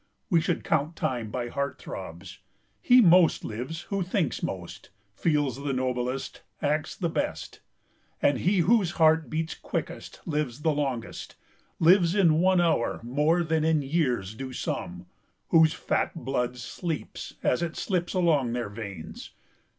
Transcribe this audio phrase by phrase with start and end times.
[0.31, 2.39] We should count time by heart throbs.
[2.81, 7.59] He most lives Who thinks most, feels the noblest, acts the best.
[8.19, 11.35] And he whose heart beats quickest lives the longest:
[11.79, 15.05] Lives in one hour more than in years do some
[15.49, 19.29] Whose fat blood sleeps as it slips along their veins.